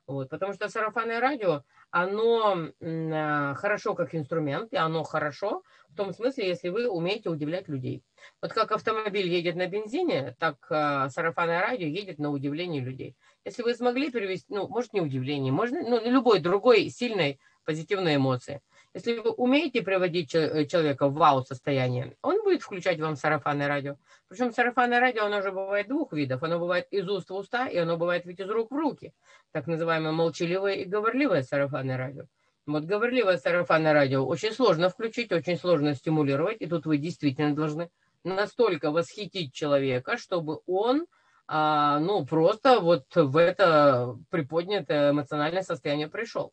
Вот, 0.06 0.28
потому 0.30 0.52
что 0.52 0.68
сарафанное 0.68 1.20
радио, 1.20 1.62
оно 1.90 2.70
э, 2.80 3.54
хорошо 3.54 3.94
как 3.94 4.14
инструмент, 4.14 4.72
и 4.72 4.76
оно 4.76 5.04
хорошо 5.04 5.62
в 5.90 5.94
том 5.94 6.12
смысле, 6.12 6.48
если 6.48 6.70
вы 6.70 6.88
умеете 6.88 7.28
удивлять 7.28 7.68
людей. 7.68 8.02
Вот 8.40 8.52
как 8.52 8.72
автомобиль 8.72 9.28
едет 9.28 9.54
на 9.56 9.68
бензине, 9.68 10.34
так 10.38 10.56
э, 10.70 11.08
сарафанное 11.10 11.60
радио 11.60 11.86
едет 11.86 12.18
на 12.18 12.30
удивление 12.30 12.82
людей. 12.82 13.14
Если 13.44 13.62
вы 13.62 13.74
смогли 13.74 14.10
перевести, 14.10 14.46
ну, 14.48 14.66
может, 14.68 14.92
не 14.92 15.00
удивление, 15.00 15.52
можно, 15.52 15.82
ну, 15.82 16.00
любой 16.04 16.40
другой 16.40 16.88
сильной 16.88 17.38
позитивной 17.64 18.16
эмоции. 18.16 18.60
Если 18.94 19.18
вы 19.18 19.30
умеете 19.30 19.80
приводить 19.82 20.34
э, 20.34 20.66
человека 20.66 21.08
в 21.08 21.14
вау-состояние, 21.14 22.14
он 22.20 22.42
будет 22.42 22.62
включать 22.62 23.00
вам 23.00 23.16
сарафанное 23.16 23.66
радио. 23.66 23.96
Причем 24.28 24.52
сарафанное 24.52 25.00
радио, 25.00 25.24
оно 25.24 25.40
же 25.40 25.50
бывает 25.50 25.88
двух 25.88 26.12
видов. 26.12 26.42
Оно 26.42 26.58
бывает 26.58 26.88
из 26.90 27.08
уст 27.08 27.30
в 27.30 27.34
уста, 27.34 27.68
и 27.68 27.78
оно 27.78 27.96
бывает 27.96 28.26
ведь 28.26 28.40
из 28.40 28.50
рук 28.50 28.70
в 28.70 28.76
руки. 28.76 29.14
Так 29.52 29.66
называемое 29.66 30.12
молчаливое 30.12 30.74
и 30.74 30.84
говорливое 30.84 31.42
сарафанное 31.42 31.96
радио. 31.96 32.24
Вот 32.66 32.84
говорливое 32.84 33.38
сарафанное 33.38 33.94
радио 33.94 34.26
очень 34.26 34.52
сложно 34.52 34.90
включить, 34.90 35.32
очень 35.32 35.56
сложно 35.56 35.94
стимулировать. 35.94 36.60
И 36.60 36.66
тут 36.66 36.84
вы 36.84 36.98
действительно 36.98 37.54
должны 37.54 37.88
настолько 38.24 38.90
восхитить 38.90 39.54
человека, 39.54 40.18
чтобы 40.18 40.60
он 40.66 41.06
а, 41.48 41.98
ну, 41.98 42.24
просто 42.24 42.80
вот 42.80 43.04
в 43.14 43.36
это 43.36 44.16
приподнятое 44.30 45.10
эмоциональное 45.10 45.62
состояние 45.62 46.08
пришел. 46.08 46.52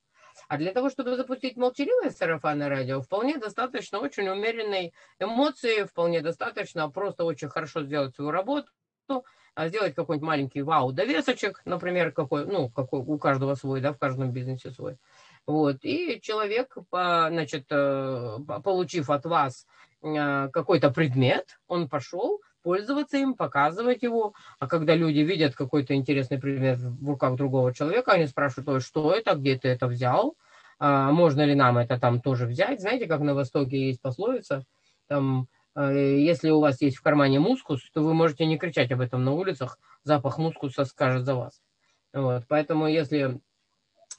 А 0.49 0.57
для 0.57 0.73
того, 0.73 0.89
чтобы 0.89 1.15
запустить 1.15 1.57
молчаливое 1.57 2.09
сарафанное 2.09 2.69
радио, 2.69 3.01
вполне 3.01 3.37
достаточно 3.37 3.99
очень 3.99 4.27
умеренной 4.27 4.93
эмоции, 5.19 5.83
вполне 5.83 6.21
достаточно 6.21 6.89
просто 6.89 7.23
очень 7.23 7.49
хорошо 7.49 7.83
сделать 7.83 8.15
свою 8.15 8.31
работу, 8.31 8.71
а 9.53 9.67
сделать 9.67 9.93
какой-нибудь 9.93 10.27
маленький 10.27 10.63
вау-довесочек, 10.63 11.61
например, 11.65 12.11
какой, 12.11 12.47
ну, 12.47 12.67
какой 12.67 12.99
у 12.99 13.19
каждого 13.19 13.53
свой, 13.53 13.79
да, 13.79 13.93
в 13.93 13.99
каждом 13.99 14.31
бизнесе 14.31 14.71
свой. 14.71 14.97
Вот, 15.45 15.77
и 15.83 16.19
человек, 16.19 16.75
значит, 16.91 17.67
э, 17.69 18.37
получив 18.63 19.11
от 19.11 19.25
вас 19.25 19.67
э, 20.01 20.49
какой-то 20.49 20.89
предмет, 20.89 21.59
он 21.67 21.87
пошел, 21.87 22.41
пользоваться 22.61 23.17
им, 23.17 23.33
показывать 23.35 24.03
его. 24.03 24.33
А 24.59 24.67
когда 24.67 24.95
люди 24.95 25.19
видят 25.19 25.55
какой-то 25.55 25.95
интересный 25.95 26.39
предмет 26.39 26.79
в 26.79 27.07
руках 27.07 27.35
другого 27.35 27.73
человека, 27.73 28.13
они 28.13 28.27
спрашивают, 28.27 28.69
Ой, 28.69 28.81
что 28.81 29.13
это, 29.13 29.35
где 29.35 29.57
ты 29.57 29.69
это 29.69 29.87
взял, 29.87 30.35
а, 30.79 31.11
можно 31.11 31.45
ли 31.45 31.55
нам 31.55 31.77
это 31.77 31.99
там 31.99 32.21
тоже 32.21 32.45
взять. 32.45 32.81
Знаете, 32.81 33.07
как 33.07 33.21
на 33.21 33.33
Востоке 33.33 33.87
есть 33.87 34.01
пословица, 34.01 34.65
там, 35.07 35.47
э, 35.75 36.17
если 36.19 36.49
у 36.49 36.59
вас 36.59 36.81
есть 36.81 36.97
в 36.97 37.01
кармане 37.01 37.39
мускус, 37.39 37.81
то 37.91 38.01
вы 38.01 38.13
можете 38.13 38.45
не 38.45 38.57
кричать 38.57 38.91
об 38.91 39.01
этом 39.01 39.23
на 39.23 39.33
улицах, 39.33 39.77
запах 40.03 40.37
мускуса 40.37 40.85
скажет 40.85 41.25
за 41.25 41.35
вас. 41.35 41.61
Вот, 42.13 42.45
поэтому 42.47 42.87
если 42.87 43.39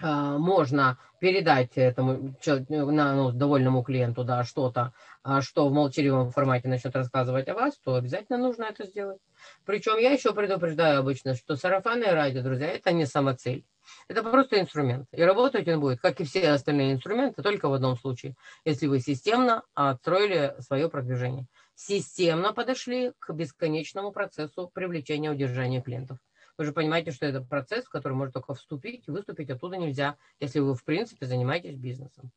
а, 0.03 0.39
можно 0.39 0.99
передать 1.21 1.77
этому 1.77 2.35
ну, 2.69 3.33
довольному 3.33 3.83
клиенту 3.83 4.25
да, 4.25 4.45
что-то, 4.45 4.93
что 5.41 5.69
в 5.69 5.73
молчаливом 5.73 6.31
формате 6.31 6.69
начнет 6.69 6.95
рассказывать 6.95 7.49
о 7.49 7.55
вас, 7.55 7.79
то 7.79 7.95
обязательно 7.95 8.39
нужно 8.39 8.65
это 8.65 8.87
сделать. 8.87 9.21
Причем 9.65 9.99
я 9.99 10.13
еще 10.13 10.35
предупреждаю 10.35 11.01
обычно, 11.01 11.35
что 11.35 11.57
сарафанное 11.57 12.13
радио, 12.13 12.43
друзья, 12.43 12.69
это 12.69 12.93
не 12.93 13.07
самоцель. 13.07 13.65
Это 14.09 14.23
просто 14.23 14.61
инструмент. 14.61 15.09
И 15.13 15.23
работать 15.23 15.69
он 15.69 15.81
будет, 15.81 16.01
как 16.01 16.21
и 16.21 16.25
все 16.25 16.51
остальные 16.51 16.95
инструменты, 16.95 17.43
только 17.43 17.69
в 17.69 17.75
одном 17.75 17.97
случае. 17.97 18.35
Если 18.65 18.87
вы 18.87 19.01
системно 19.01 19.63
отстроили 19.75 20.55
свое 20.61 20.89
продвижение. 20.89 21.47
Системно 21.75 22.53
подошли 22.53 23.13
к 23.19 23.33
бесконечному 23.33 24.13
процессу 24.13 24.71
привлечения 24.73 25.31
удержания 25.31 25.81
клиентов. 25.81 26.19
Вы 26.59 26.67
же 26.67 26.73
понимаете, 26.73 27.11
что 27.11 27.25
это 27.25 27.41
процесс, 27.41 27.87
в 27.87 27.91
который 27.91 28.13
можно 28.13 28.33
только 28.33 28.55
вступить, 28.55 29.07
выступить 29.07 29.49
оттуда 29.49 29.79
нельзя, 29.79 30.17
если 30.41 30.61
вы, 30.61 30.75
в 30.75 30.85
принципе, 30.85 31.25
занимаетесь 31.25 31.77
бизнесом. 31.77 32.31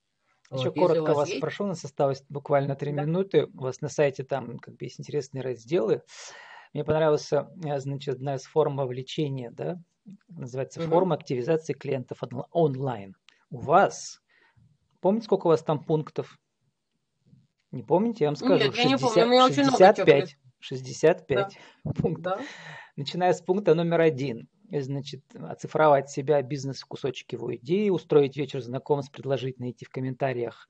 Еще 0.53 0.69
вот, 0.69 0.75
коротко 0.75 1.01
вас, 1.09 1.15
вас 1.17 1.27
есть... 1.29 1.39
спрошу, 1.39 1.63
у 1.63 1.67
нас 1.67 1.83
осталось 1.83 2.23
буквально 2.29 2.75
три 2.75 2.91
да. 2.93 3.03
минуты. 3.03 3.47
У 3.53 3.63
вас 3.63 3.81
на 3.81 3.89
сайте 3.89 4.23
там 4.23 4.59
как 4.59 4.75
бы 4.75 4.85
есть 4.85 4.99
интересные 4.99 5.41
разделы. 5.41 6.01
Мне 6.73 6.83
понравилась, 6.83 7.31
э, 7.31 7.45
значит, 7.79 8.15
одна 8.15 8.35
из 8.35 8.43
форм 8.43 8.77
вовлечения, 8.77 9.51
да, 9.51 9.77
называется 10.27 10.81
угу. 10.81 10.89
форма 10.89 11.15
активизации 11.15 11.73
клиентов 11.73 12.19
онлайн. 12.51 13.15
У 13.49 13.59
вас, 13.59 14.21
помните, 15.01 15.25
сколько 15.25 15.47
у 15.47 15.49
вас 15.49 15.63
там 15.63 15.83
пунктов? 15.83 16.39
Не 17.71 17.83
помните? 17.83 18.23
Я 18.23 18.29
вам 18.29 18.35
скажу. 18.35 18.63
Нет, 18.63 18.75
60, 18.75 18.83
я 18.83 18.89
не 18.89 18.97
помню, 18.97 19.25
у 19.25 19.29
меня 19.29 19.47
65. 19.47 20.23
Очень 20.23 20.37
65 20.63 21.57
да. 21.83 22.03
Да 22.17 22.39
начиная 22.95 23.33
с 23.33 23.41
пункта 23.41 23.73
номер 23.75 24.01
один. 24.01 24.47
Значит, 24.71 25.23
оцифровать 25.35 26.09
себя, 26.09 26.41
бизнес 26.41 26.81
в 26.81 26.87
кусочек 26.87 27.33
его 27.33 27.55
идеи, 27.55 27.89
устроить 27.89 28.37
вечер 28.37 28.61
знакомств, 28.61 29.11
предложить 29.11 29.59
найти 29.59 29.85
в 29.85 29.89
комментариях 29.89 30.67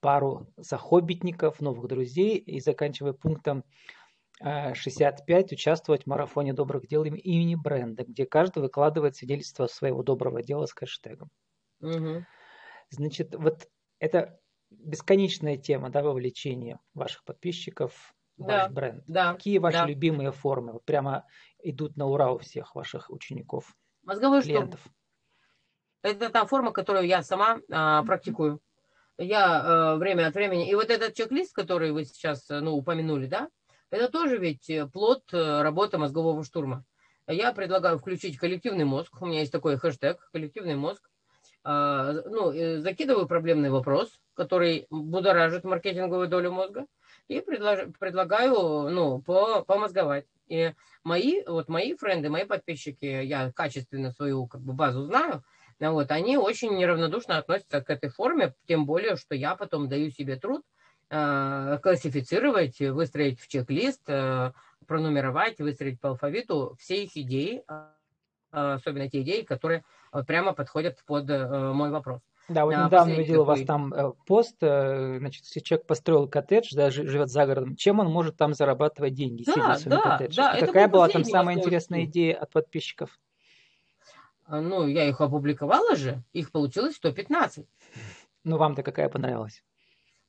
пару 0.00 0.52
захоббитников, 0.56 1.60
новых 1.60 1.88
друзей 1.88 2.36
и 2.36 2.60
заканчивая 2.60 3.14
пунктом 3.14 3.64
65 4.40 5.52
э, 5.52 5.54
участвовать 5.54 6.04
в 6.04 6.06
марафоне 6.06 6.52
добрых 6.52 6.86
дел 6.86 7.04
имени 7.04 7.54
бренда, 7.56 8.04
где 8.04 8.26
каждый 8.26 8.62
выкладывает 8.62 9.16
свидетельство 9.16 9.66
своего 9.66 10.02
доброго 10.02 10.42
дела 10.42 10.66
с 10.66 10.72
хэштегом. 10.72 11.30
Угу. 11.80 12.24
Значит, 12.90 13.34
вот 13.34 13.68
это 13.98 14.38
бесконечная 14.70 15.56
тема 15.56 15.90
да, 15.90 16.02
вовлечения 16.02 16.78
ваших 16.94 17.24
подписчиков 17.24 18.14
ваш 18.38 18.62
да, 18.62 18.68
бренд. 18.68 19.04
Да, 19.06 19.34
Какие 19.34 19.58
ваши 19.58 19.78
да. 19.78 19.86
любимые 19.86 20.32
формы? 20.32 20.80
Прямо 20.84 21.24
идут 21.62 21.96
на 21.96 22.06
ура 22.06 22.30
у 22.32 22.38
всех 22.38 22.74
ваших 22.74 23.10
учеников, 23.10 23.74
Мозговой 24.02 24.42
клиентов. 24.42 24.80
Штурм. 24.80 24.94
Это 26.02 26.30
та 26.30 26.46
форма, 26.46 26.72
которую 26.72 27.06
я 27.06 27.22
сама 27.22 27.60
а, 27.70 28.02
практикую. 28.04 28.60
Я 29.18 29.60
а, 29.60 29.96
время 29.96 30.28
от 30.28 30.34
времени... 30.34 30.70
И 30.70 30.74
вот 30.74 30.90
этот 30.90 31.14
чек-лист, 31.14 31.52
который 31.54 31.90
вы 31.92 32.04
сейчас 32.04 32.48
ну, 32.48 32.74
упомянули, 32.74 33.26
да, 33.26 33.48
это 33.90 34.08
тоже 34.08 34.38
ведь 34.38 34.70
плод 34.92 35.22
э, 35.32 35.62
работы 35.62 35.96
мозгового 35.96 36.44
штурма. 36.44 36.84
Я 37.26 37.52
предлагаю 37.52 37.98
включить 37.98 38.36
коллективный 38.36 38.84
мозг. 38.84 39.20
У 39.20 39.26
меня 39.26 39.40
есть 39.40 39.52
такой 39.52 39.78
хэштег 39.78 40.28
«коллективный 40.30 40.76
мозг». 40.76 41.10
А, 41.64 42.12
ну, 42.12 42.52
закидываю 42.80 43.26
проблемный 43.26 43.70
вопрос, 43.70 44.10
который 44.34 44.86
будоражит 44.90 45.64
маркетинговую 45.64 46.28
долю 46.28 46.52
мозга 46.52 46.86
и 47.28 47.40
предлож, 47.40 47.80
предлагаю, 47.98 48.88
ну, 48.90 49.20
по, 49.20 49.62
помозговать. 49.62 50.26
И 50.48 50.72
мои, 51.04 51.42
вот 51.46 51.68
мои 51.68 51.94
френды, 51.94 52.30
мои 52.30 52.44
подписчики, 52.44 53.04
я 53.04 53.52
качественно 53.52 54.10
свою 54.10 54.46
как 54.46 54.62
бы 54.62 54.72
базу 54.72 55.04
знаю, 55.04 55.44
вот, 55.78 56.10
они 56.10 56.36
очень 56.36 56.74
неравнодушно 56.76 57.38
относятся 57.38 57.80
к 57.80 57.90
этой 57.90 58.10
форме, 58.10 58.54
тем 58.66 58.84
более, 58.84 59.16
что 59.16 59.34
я 59.34 59.54
потом 59.54 59.88
даю 59.88 60.10
себе 60.10 60.36
труд 60.36 60.62
э, 61.10 61.78
классифицировать, 61.82 62.80
выстроить 62.80 63.40
в 63.40 63.46
чек-лист, 63.46 64.02
э, 64.08 64.52
пронумеровать, 64.86 65.60
выстроить 65.60 66.00
по 66.00 66.10
алфавиту 66.10 66.74
все 66.80 67.04
их 67.04 67.16
идеи, 67.16 67.62
э, 67.68 67.84
особенно 68.50 69.08
те 69.08 69.22
идеи, 69.22 69.42
которые 69.42 69.84
прямо 70.26 70.52
подходят 70.52 70.98
под 71.06 71.30
э, 71.30 71.72
мой 71.72 71.90
вопрос. 71.90 72.22
Да, 72.48 72.64
вот 72.64 72.72
недавно 72.72 73.12
видел 73.12 73.42
у 73.42 73.44
вас 73.44 73.62
там 73.64 73.92
э, 73.92 74.12
пост, 74.26 74.56
э, 74.62 75.18
значит, 75.18 75.44
если 75.44 75.60
человек 75.60 75.86
построил 75.86 76.26
коттедж, 76.26 76.70
да, 76.74 76.90
живет 76.90 77.28
за 77.28 77.44
городом, 77.44 77.76
чем 77.76 78.00
он 78.00 78.10
может 78.10 78.36
там 78.36 78.54
зарабатывать 78.54 79.12
деньги, 79.14 79.44
да, 79.44 79.52
сидя 79.52 79.74
в 79.74 79.78
своем 79.78 80.02
да, 80.02 80.10
коттедже? 80.10 80.36
Да, 80.36 80.60
какая 80.60 80.88
была 80.88 81.08
там 81.08 81.24
самая 81.24 81.56
интересная 81.56 82.04
идея 82.04 82.36
от 82.36 82.50
подписчиков? 82.50 83.18
А, 84.46 84.62
ну, 84.62 84.86
я 84.86 85.06
их 85.06 85.20
опубликовала 85.20 85.94
же, 85.94 86.22
их 86.32 86.50
получилось 86.50 86.96
115. 86.96 87.66
Ну, 88.44 88.56
вам-то 88.56 88.82
какая 88.82 89.10
понравилась? 89.10 89.62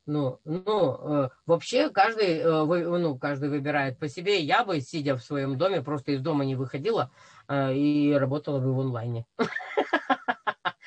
Ну, 0.05 0.39
ну, 0.43 1.23
э, 1.25 1.29
вообще 1.45 1.89
каждый, 1.89 2.39
э, 2.39 2.63
вы, 2.63 2.81
ну, 2.97 3.17
каждый 3.17 3.49
выбирает 3.49 3.99
по 3.99 4.09
себе. 4.09 4.41
Я 4.41 4.65
бы, 4.65 4.81
сидя 4.81 5.15
в 5.15 5.23
своем 5.23 5.57
доме, 5.57 5.81
просто 5.81 6.13
из 6.13 6.21
дома 6.21 6.43
не 6.45 6.55
выходила 6.55 7.11
э, 7.47 7.75
и 7.75 8.11
работала 8.13 8.59
бы 8.59 8.73
в 8.73 8.79
онлайне. 8.79 9.25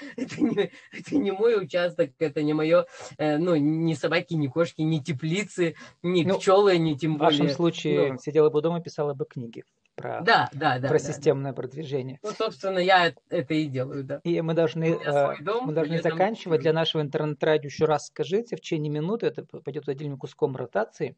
это 0.17 0.43
не, 0.43 0.71
это 0.93 1.17
не 1.17 1.31
мой 1.31 1.63
участок, 1.63 2.11
это 2.19 2.43
не 2.43 2.55
мое, 2.55 2.87
э, 3.19 3.39
ну, 3.39 3.57
ни 3.57 3.95
собаки, 3.95 4.35
ни 4.35 4.49
кошки, 4.49 4.83
ни 4.83 4.99
теплицы, 4.99 5.75
ни 6.03 6.25
ну, 6.25 6.39
пчелы, 6.39 6.79
ни 6.79 6.95
тем 6.95 7.17
более. 7.17 7.39
В 7.39 7.41
вашем 7.41 7.55
случае 7.55 8.13
ну, 8.13 8.19
сидела 8.19 8.51
бы 8.51 8.63
дома, 8.63 8.81
писала 8.81 9.15
бы 9.15 9.25
книги 9.25 9.65
про, 9.95 10.21
да, 10.23 10.49
да, 10.53 10.79
да, 10.79 10.89
про 10.89 10.99
да, 10.99 11.05
системное 11.05 11.53
да. 11.53 11.57
продвижение. 11.57 12.19
Ну, 12.23 12.31
собственно, 12.31 12.79
я 12.79 13.15
это 13.29 13.55
и 13.55 13.67
делаю, 13.67 14.05
да. 14.05 14.21
И 14.25 14.41
мы 14.41 14.55
должны, 14.55 14.95
э, 14.95 15.43
дом, 15.43 15.67
мы 15.67 15.73
должны 15.73 16.01
заканчивать. 16.01 16.63
Для 16.63 16.73
нашего 16.73 17.03
интернет-радио 17.03 17.67
еще 17.67 17.85
раз 17.85 18.07
скажите, 18.07 18.57
в 18.57 18.61
течение 18.61 18.91
минуты, 18.91 19.27
это 19.27 19.45
пойдет 19.45 19.89
отдельным 19.89 20.19
куском 20.19 20.57
ротации 20.57 21.17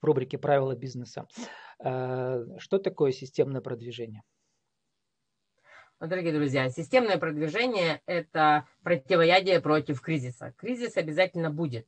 в 0.00 0.06
рубрике 0.06 0.38
«Правила 0.38 0.74
бизнеса». 0.74 1.26
Э, 1.82 2.44
что 2.58 2.78
такое 2.78 3.12
системное 3.12 3.60
продвижение? 3.60 4.22
Дорогие 6.00 6.32
друзья, 6.32 6.70
системное 6.70 7.18
продвижение– 7.18 8.00
это 8.06 8.66
противоядие 8.82 9.60
против 9.60 10.00
кризиса. 10.00 10.54
Кризис 10.56 10.96
обязательно 10.96 11.50
будет. 11.50 11.86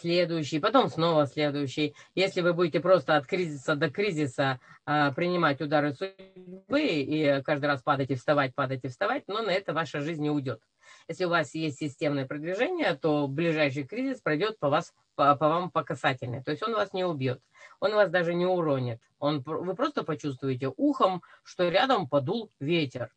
следующий, 0.00 0.60
потом 0.60 0.88
снова 0.88 1.26
следующий. 1.26 1.96
Если 2.14 2.40
вы 2.40 2.52
будете 2.52 2.78
просто 2.78 3.16
от 3.16 3.26
кризиса 3.26 3.74
до 3.74 3.90
кризиса 3.90 4.60
а, 4.86 5.10
принимать 5.10 5.60
удары 5.60 5.92
судьбы 5.92 6.82
и 6.82 7.42
каждый 7.42 7.66
раз 7.66 7.82
падать 7.82 8.10
и 8.10 8.14
вставать, 8.14 8.54
падать 8.54 8.84
и 8.84 8.88
вставать, 8.88 9.24
но 9.26 9.42
на 9.42 9.50
это 9.50 9.72
ваша 9.72 10.02
жизнь 10.02 10.22
не 10.22 10.30
уйдет. 10.30 10.60
Если 11.08 11.24
у 11.24 11.28
вас 11.28 11.52
есть 11.54 11.78
системное 11.78 12.26
продвижение, 12.26 12.94
то 12.94 13.26
ближайший 13.26 13.84
кризис 13.84 14.20
пройдет 14.20 14.60
по, 14.60 14.68
вас, 14.68 14.94
по, 15.16 15.34
по 15.34 15.48
вам 15.48 15.72
по 15.72 15.82
касательной. 15.82 16.44
То 16.44 16.52
есть 16.52 16.62
он 16.62 16.74
вас 16.74 16.92
не 16.92 17.04
убьет, 17.04 17.42
он 17.80 17.92
вас 17.92 18.08
даже 18.08 18.34
не 18.34 18.46
уронит. 18.46 19.00
Он, 19.18 19.42
вы 19.44 19.74
просто 19.74 20.04
почувствуете 20.04 20.72
ухом, 20.76 21.22
что 21.42 21.68
рядом 21.68 22.08
подул 22.08 22.52
ветер. 22.60 23.10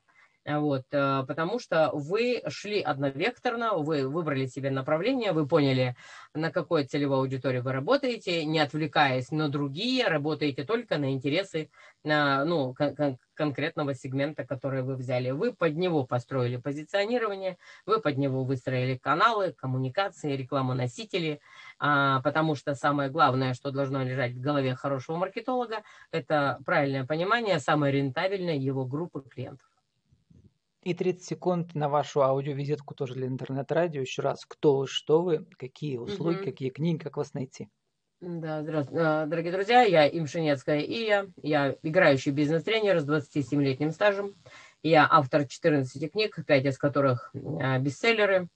Вот, 0.44 0.86
э, 0.92 1.24
потому 1.28 1.60
что 1.60 1.92
вы 1.94 2.42
шли 2.48 2.82
одновекторно, 2.82 3.78
вы 3.78 4.08
выбрали 4.08 4.48
себе 4.48 4.72
направление, 4.72 5.34
вы 5.34 5.48
поняли, 5.48 5.96
на 6.34 6.52
какой 6.52 6.86
целевой 6.86 7.20
аудитории 7.20 7.60
вы 7.60 7.72
работаете, 7.72 8.44
не 8.46 8.60
отвлекаясь 8.60 9.30
на 9.30 9.50
другие, 9.50 10.08
работаете 10.08 10.64
только 10.64 10.98
на 10.98 11.14
интересы 11.14 11.70
на, 12.04 12.44
ну, 12.46 12.74
кон- 12.74 13.20
конкретного 13.36 13.94
сегмента, 13.94 14.44
который 14.44 14.82
вы 14.82 14.96
взяли. 14.96 15.30
Вы 15.30 15.54
под 15.54 15.76
него 15.76 16.06
построили 16.06 16.58
позиционирование, 16.58 17.58
вы 17.86 18.02
под 18.02 18.18
него 18.18 18.44
выстроили 18.44 18.98
каналы, 18.98 19.54
коммуникации, 19.54 20.36
рекламу 20.36 20.74
носители, 20.74 21.40
а, 21.78 22.20
потому 22.22 22.56
что 22.56 22.74
самое 22.74 23.12
главное, 23.12 23.54
что 23.54 23.72
должно 23.72 24.04
лежать 24.04 24.34
в 24.34 24.42
голове 24.42 24.74
хорошего 24.74 25.18
маркетолога, 25.18 25.84
это 26.12 26.60
правильное 26.66 27.06
понимание 27.06 27.60
самой 27.60 27.92
рентабельной 27.92 28.58
его 28.58 28.86
группы 28.86 29.22
клиентов. 29.22 29.71
И 30.84 30.94
30 30.96 31.24
секунд 31.24 31.76
на 31.76 31.90
вашу 31.90 32.24
аудиовизитку 32.24 32.96
тоже 32.96 33.14
для 33.14 33.28
интернет-радио. 33.28 34.02
Еще 34.02 34.22
раз, 34.24 34.46
кто 34.46 34.78
вы, 34.78 34.88
что 34.88 35.22
вы, 35.22 35.46
какие 35.58 35.98
услуги, 35.98 36.38
угу. 36.38 36.46
какие 36.46 36.70
книги, 36.70 36.98
как 36.98 37.18
вас 37.18 37.34
найти. 37.34 37.70
Да, 38.22 38.62
здравствуйте, 38.62 39.04
а, 39.04 39.26
дорогие 39.26 39.52
друзья, 39.52 39.82
я 39.82 40.08
Имшинецкая 40.08 40.82
Ия, 40.82 41.32
я 41.42 41.76
играющий 41.82 42.32
бизнес-тренер 42.32 43.00
с 43.00 43.10
27-летним 43.10 43.92
стажем. 43.92 44.36
Я 44.84 45.08
автор 45.10 45.48
14 45.48 46.12
книг, 46.12 46.38
5 46.46 46.66
из 46.66 46.78
которых 46.78 47.32
а, 47.34 47.80
бестселлеры. 47.80 48.48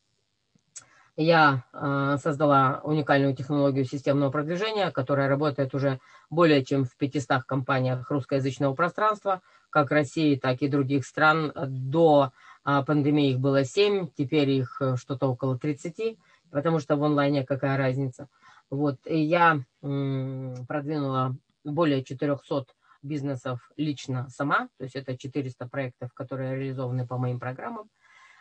Я 1.17 1.63
а, 1.71 2.17
создала 2.17 2.81
уникальную 2.83 3.35
технологию 3.35 3.85
системного 3.85 4.31
продвижения, 4.31 4.91
которая 4.91 5.29
работает 5.29 5.73
уже 5.73 5.99
более 6.29 6.63
чем 6.65 6.85
в 6.85 6.95
500 6.97 7.43
компаниях 7.43 8.11
русскоязычного 8.11 8.73
пространства– 8.73 9.41
как 9.75 9.91
России, 9.91 10.37
так 10.37 10.61
и 10.61 10.69
других 10.69 11.05
стран. 11.05 11.51
До 11.67 12.31
а, 12.63 12.81
пандемии 12.83 13.31
их 13.31 13.41
было 13.41 13.65
7, 13.65 14.07
теперь 14.15 14.49
их 14.51 14.77
э, 14.79 14.95
что-то 14.95 15.27
около 15.27 15.59
30, 15.59 16.17
потому 16.49 16.79
что 16.79 16.95
в 16.95 17.03
онлайне 17.03 17.45
какая 17.45 17.77
разница. 17.77 18.29
Вот, 18.69 18.95
и 19.05 19.19
я 19.19 19.59
продвинула 19.81 21.35
более 21.65 22.05
400 22.05 22.67
бизнесов 23.03 23.69
лично 23.75 24.29
сама, 24.29 24.69
то 24.77 24.85
есть 24.85 24.95
это 24.95 25.17
400 25.17 25.67
проектов, 25.67 26.13
которые 26.13 26.55
реализованы 26.55 27.05
по 27.05 27.17
моим 27.17 27.37
программам. 27.37 27.89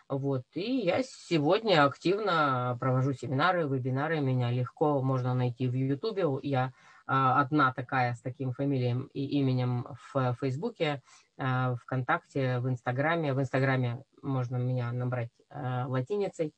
Вот, 0.08 0.42
и 0.54 0.80
я 0.80 1.02
сегодня 1.02 1.84
активно 1.84 2.76
провожу 2.78 3.14
семинары, 3.14 3.66
вебинары, 3.66 4.20
меня 4.20 4.50
легко 4.50 5.00
можно 5.02 5.34
найти 5.34 5.66
в 5.66 5.75
Ютубе, 5.75 6.26
я 6.42 6.73
а, 7.06 7.40
одна 7.40 7.73
такая 7.73 8.14
с 8.14 8.20
таким 8.20 8.52
фамилием 8.52 9.11
и 9.12 9.25
именем 9.38 9.87
в 10.12 10.37
Фейсбуке, 10.40 11.02
а, 11.37 11.75
ВКонтакте, 11.76 12.61
в 12.61 12.68
Инстаграме. 12.68 13.34
В 13.34 13.40
Инстаграме 13.40 14.02
можно 14.23 14.56
меня 14.56 14.90
набрать 14.92 15.30
а, 15.50 15.87
латиницей. 15.87 16.54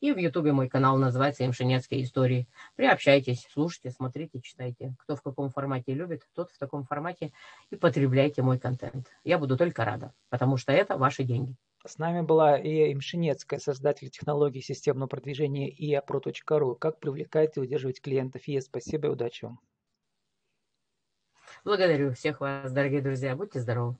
И 0.00 0.12
в 0.12 0.18
Ютубе 0.18 0.52
мой 0.52 0.68
канал 0.68 0.96
называется 0.96 1.44
«Имшинецкие 1.44 2.04
истории». 2.04 2.46
Приобщайтесь, 2.76 3.48
слушайте, 3.52 3.90
смотрите, 3.90 4.40
читайте. 4.40 4.94
Кто 5.00 5.16
в 5.16 5.22
каком 5.22 5.50
формате 5.50 5.92
любит, 5.92 6.22
тот 6.34 6.52
в 6.52 6.58
таком 6.58 6.84
формате 6.84 7.32
и 7.70 7.76
потребляйте 7.76 8.42
мой 8.42 8.60
контент. 8.60 9.08
Я 9.24 9.38
буду 9.38 9.56
только 9.56 9.84
рада, 9.84 10.12
потому 10.28 10.56
что 10.56 10.70
это 10.70 10.96
ваши 10.96 11.24
деньги. 11.24 11.56
С 11.84 11.98
нами 11.98 12.22
была 12.22 12.56
Ия 12.58 12.92
Имшинецкая, 12.92 13.60
создатель 13.60 14.10
технологий 14.10 14.62
системного 14.62 15.08
продвижения 15.08 15.70
iapro.ru. 15.70 16.76
Как 16.76 17.00
привлекать 17.00 17.56
и 17.56 17.60
удерживать 17.60 18.00
клиентов? 18.00 18.46
Ия, 18.46 18.60
спасибо 18.60 19.08
и 19.08 19.10
удачи 19.10 19.44
вам. 19.44 19.60
Благодарю 21.64 22.12
всех 22.14 22.40
вас, 22.40 22.72
дорогие 22.72 23.02
друзья. 23.02 23.36
Будьте 23.36 23.60
здоровы. 23.60 23.98